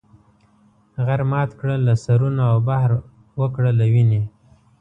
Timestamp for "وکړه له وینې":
3.39-4.21